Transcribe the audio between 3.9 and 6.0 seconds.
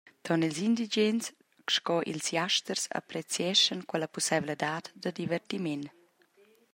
pusseivladad da divertiment.